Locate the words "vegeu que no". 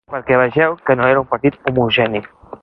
0.41-1.05